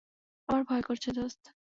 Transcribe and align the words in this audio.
আমার 0.49 0.61
ভয় 0.63 0.83
করছে, 0.83 1.09
দোস্ত। 1.11 1.43